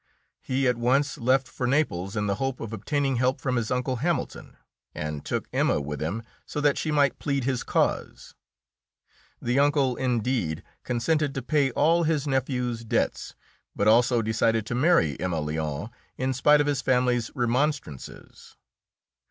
[0.41, 3.97] He at once left for Naples in the hope of obtaining help from his Uncle
[3.97, 4.57] Hamilton,
[4.95, 8.33] and took Emma with him so that she might plead his cause.
[9.39, 13.35] The uncle, indeed, consented to pay all his nephew's debts,
[13.75, 18.57] but also decided to marry Emma Lyon in spite of his family's remonstrances.